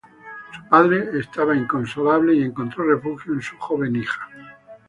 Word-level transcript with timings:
Su 0.55 0.67
padre 0.67 1.11
estaba 1.19 1.55
inconsolable 1.55 2.33
y 2.33 2.41
encontró 2.41 2.83
refugio 2.85 3.33
en 3.35 3.41
su 3.43 3.55
joven 3.59 3.95
hija. 3.95 4.27